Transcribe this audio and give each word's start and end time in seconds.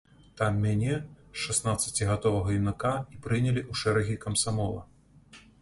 Там 0.39 0.55
мяне, 0.61 0.95
шаснаццацігадовага 1.41 2.49
юнака, 2.61 2.95
і 3.17 3.21
прынялі 3.27 3.61
ў 3.71 3.85
шэрагі 3.85 4.21
камсамола. 4.25 4.83